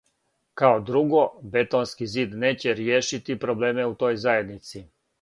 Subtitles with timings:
[0.61, 1.19] Као друго,
[1.57, 4.87] бетонски зид неће ријешити проблеме у тој заједници.